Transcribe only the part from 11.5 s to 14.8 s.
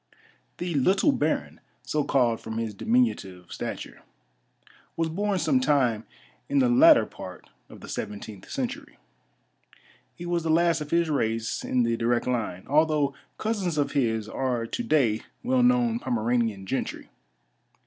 in the direct line, although cousins of his are